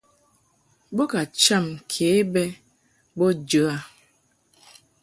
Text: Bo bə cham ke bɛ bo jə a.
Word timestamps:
Bo 0.95 1.03
bə 1.11 1.19
cham 1.41 1.65
ke 1.91 2.09
bɛ 2.33 2.43
bo 3.17 3.25
jə 3.49 3.61
a. 3.75 3.77